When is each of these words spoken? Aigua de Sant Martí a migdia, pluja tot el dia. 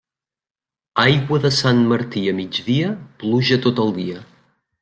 Aigua 1.03 1.39
de 1.43 1.51
Sant 1.59 1.83
Martí 1.93 2.25
a 2.31 2.35
migdia, 2.39 2.91
pluja 3.25 3.63
tot 3.67 3.83
el 3.89 3.97
dia. 4.03 4.27